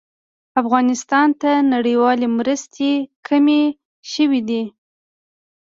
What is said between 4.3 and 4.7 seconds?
دي